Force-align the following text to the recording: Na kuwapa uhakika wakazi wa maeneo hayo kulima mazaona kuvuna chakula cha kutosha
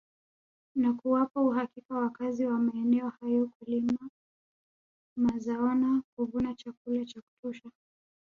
Na 0.75 0.93
kuwapa 0.93 1.41
uhakika 1.41 1.95
wakazi 1.95 2.45
wa 2.45 2.57
maeneo 2.59 3.09
hayo 3.09 3.47
kulima 3.59 4.09
mazaona 5.17 6.03
kuvuna 6.15 6.55
chakula 6.55 7.05
cha 7.05 7.21
kutosha 7.21 7.69